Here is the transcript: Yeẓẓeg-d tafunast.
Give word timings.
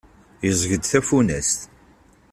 Yeẓẓeg-d 0.45 0.83
tafunast. 0.85 1.59